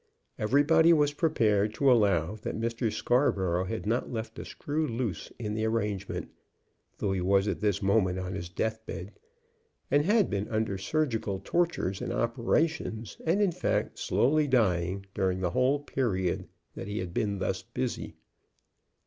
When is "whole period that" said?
15.51-16.87